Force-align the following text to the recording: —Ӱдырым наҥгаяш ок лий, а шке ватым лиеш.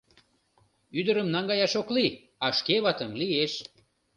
—Ӱдырым 0.99 1.27
наҥгаяш 1.33 1.73
ок 1.81 1.87
лий, 1.95 2.11
а 2.45 2.47
шке 2.57 2.75
ватым 2.83 3.11
лиеш. 3.21 3.53